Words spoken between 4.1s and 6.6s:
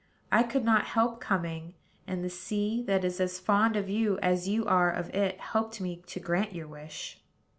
as you are of it, helped me to grant